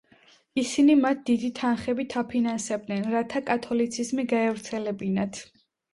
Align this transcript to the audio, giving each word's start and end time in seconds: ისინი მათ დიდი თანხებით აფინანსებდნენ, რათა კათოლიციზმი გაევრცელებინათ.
ისინი 0.59 0.93
მათ 1.01 1.19
დიდი 1.27 1.51
თანხებით 1.59 2.15
აფინანსებდნენ, 2.23 3.07
რათა 3.17 3.43
კათოლიციზმი 3.53 4.27
გაევრცელებინათ. 4.33 5.45